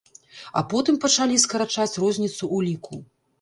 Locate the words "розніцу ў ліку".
2.05-3.01